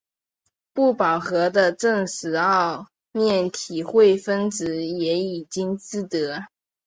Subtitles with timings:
[0.73, 6.47] 不饱和的正十二面体烷分子也已经制得。